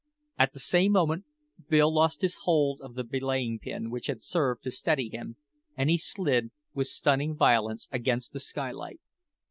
[0.39, 1.25] At the same moment
[1.69, 5.35] Bill lost his hold of the belaying pin which had served to steady him,
[5.77, 8.99] and he slid with stunning violence against the skylight.